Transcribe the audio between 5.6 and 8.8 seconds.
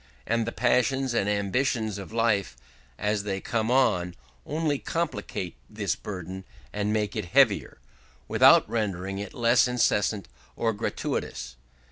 this burden and make it heavier, without